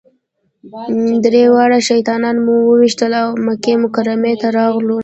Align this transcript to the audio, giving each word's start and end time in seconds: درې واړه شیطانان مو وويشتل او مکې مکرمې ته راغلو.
درې 1.23 1.43
واړه 1.53 1.79
شیطانان 1.89 2.35
مو 2.45 2.53
وويشتل 2.67 3.11
او 3.21 3.29
مکې 3.45 3.73
مکرمې 3.83 4.33
ته 4.41 4.47
راغلو. 4.57 4.97